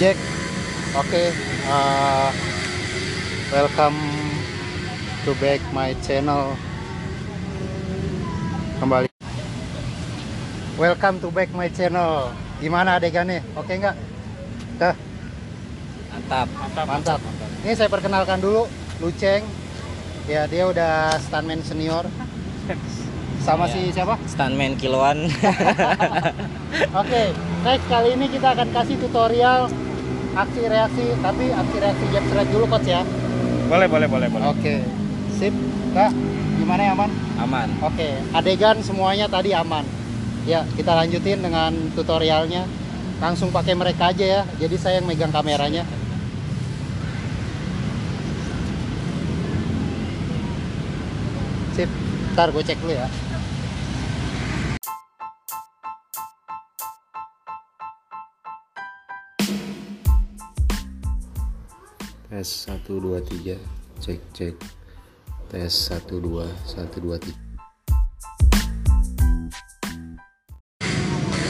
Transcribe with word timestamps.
Jack. 0.00 0.16
Oke, 0.96 1.28
uh, 1.68 2.32
welcome 3.52 4.00
to 5.28 5.36
back 5.36 5.60
my 5.76 5.92
channel. 6.00 6.56
Kembali. 8.80 9.12
Welcome 10.80 11.20
to 11.20 11.28
back 11.28 11.52
my 11.52 11.68
channel. 11.68 12.32
Gimana 12.64 12.96
adegannya? 12.96 13.44
Oke 13.52 13.76
nggak? 13.76 13.92
Dah, 14.80 14.96
Mantap. 16.16 16.48
mantap. 16.88 17.20
Ini 17.60 17.76
saya 17.76 17.92
perkenalkan 17.92 18.40
dulu, 18.40 18.72
Luceng. 19.04 19.44
Ya, 20.24 20.48
dia 20.48 20.64
udah 20.64 21.12
stuntman 21.20 21.60
senior. 21.60 22.08
Sama 23.44 23.68
Iya. 23.68 23.72
si 23.76 23.80
siapa? 23.92 24.16
Stuntman 24.24 24.80
kiloan. 24.80 25.28
Oke, 27.04 27.22
next 27.68 27.84
kali 27.92 28.16
ini 28.16 28.32
kita 28.32 28.56
akan 28.56 28.68
kasih 28.72 28.96
tutorial 28.96 29.68
aksi 30.34 30.60
reaksi, 30.70 31.06
tapi 31.18 31.44
aksi 31.50 31.76
reaksi 31.82 32.04
jab 32.14 32.24
straight 32.30 32.50
dulu 32.54 32.66
coach 32.70 32.86
ya. 32.86 33.02
Boleh, 33.70 33.86
boleh, 33.86 34.08
boleh, 34.10 34.28
boleh. 34.30 34.46
Oke, 34.50 34.82
sip, 35.38 35.54
kak, 35.94 36.10
gimana 36.58 36.80
ya 36.86 36.92
aman? 36.94 37.10
Aman. 37.38 37.68
Oke, 37.82 38.18
adegan 38.34 38.82
semuanya 38.82 39.26
tadi 39.30 39.54
aman. 39.54 39.86
Ya, 40.48 40.64
kita 40.74 40.96
lanjutin 40.96 41.44
dengan 41.44 41.70
tutorialnya. 41.94 42.64
Langsung 43.20 43.52
pakai 43.52 43.76
mereka 43.76 44.08
aja 44.10 44.24
ya. 44.24 44.42
Jadi 44.56 44.80
saya 44.80 44.98
yang 44.98 45.06
megang 45.06 45.28
kameranya. 45.28 45.84
Sip, 51.76 51.90
ntar 52.32 52.48
gue 52.50 52.64
cek 52.64 52.80
dulu 52.80 52.96
ya. 52.96 53.06
Tes 62.30 62.46
1 62.70 62.86
2 62.86 63.02
3 63.42 63.58
cek 63.98 64.22
cek 64.30 64.54
tes 65.50 65.66
1 65.66 65.98
2 66.06 66.22
1 66.22 66.46
2 66.94 67.18
3 67.18 67.34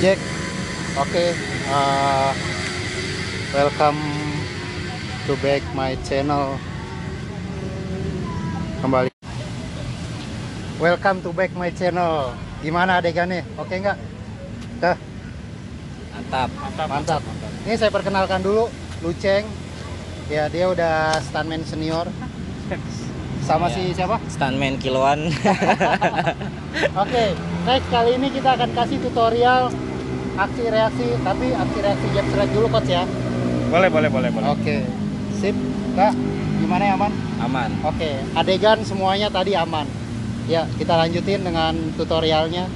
Jack, 0.00 0.16
oke, 0.96 1.24
uh, 1.68 2.32
welcome 3.52 4.00
to 5.28 5.36
back 5.44 5.60
my 5.76 5.92
channel. 6.08 6.56
Kembali. 8.80 9.12
Welcome 10.80 11.20
to 11.20 11.36
back 11.36 11.52
my 11.60 11.68
channel. 11.76 12.32
Gimana 12.64 13.04
adegannya? 13.04 13.44
Oke 13.60 13.76
nggak? 13.76 14.00
Dah, 14.80 14.96
Mantap. 16.16 16.48
mantap. 16.88 17.20
Ini 17.68 17.76
saya 17.76 17.92
perkenalkan 17.92 18.40
dulu, 18.40 18.72
Luceng. 19.04 19.44
Ya, 20.30 20.46
dia 20.46 20.70
udah 20.70 21.18
stuntman 21.26 21.66
senior. 21.66 22.06
Sama 23.42 23.66
si 23.66 23.90
Iya. 23.90 24.06
siapa? 24.06 24.22
Stuntman 24.30 24.78
kiloan. 24.78 25.26
Oke, 27.02 27.24
next 27.66 27.88
kali 27.90 28.10
ini 28.14 28.30
kita 28.30 28.54
akan 28.54 28.70
kasih 28.70 29.02
tutorial 29.02 29.74
aksi 30.38 30.64
reaksi, 30.70 31.06
tapi 31.26 31.50
aksi 31.50 31.78
reaksi 31.82 32.06
jab 32.14 32.26
straight 32.30 32.52
dulu 32.54 32.70
coach 32.70 32.86
ya. 32.86 33.02
Boleh, 33.74 33.90
boleh, 33.90 34.06
boleh, 34.06 34.30
boleh. 34.30 34.46
Oke, 34.54 34.86
sip, 35.34 35.58
kak, 35.98 36.14
gimana 36.62 36.82
ya 36.86 36.94
aman? 36.94 37.12
Aman. 37.42 37.70
Oke, 37.82 38.22
adegan 38.38 38.86
semuanya 38.86 39.34
tadi 39.34 39.58
aman. 39.58 39.86
Ya, 40.46 40.62
kita 40.78 40.94
lanjutin 40.94 41.42
dengan 41.42 41.74
tutorialnya. 41.98 42.70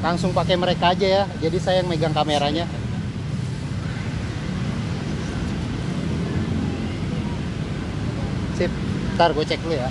Langsung 0.00 0.30
pakai 0.30 0.56
mereka 0.56 0.94
aja 0.94 1.06
ya. 1.06 1.24
Jadi 1.42 1.58
saya 1.58 1.82
yang 1.82 1.90
megang 1.90 2.14
kameranya. 2.14 2.64
Sip, 8.60 8.68
ntar 9.16 9.32
gue 9.32 9.40
cek 9.40 9.56
dulu 9.64 9.72
ya. 9.72 9.88